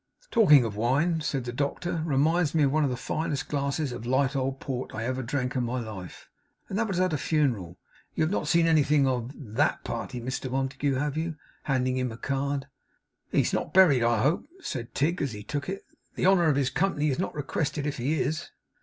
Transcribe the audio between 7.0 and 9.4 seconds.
a funeral. You have not seen anything of of